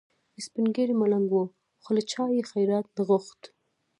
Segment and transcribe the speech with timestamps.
[0.45, 1.39] سپین ږیری ملنګ و
[1.83, 3.41] خو له چا یې خیرات نه غوښت.